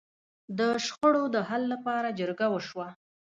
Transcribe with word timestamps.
د 0.57 0.59
شخړو 0.85 1.23
د 1.35 1.37
حل 1.49 1.63
لپاره 1.73 2.15
جرګه 2.19 2.47
وشوه. 2.53 2.87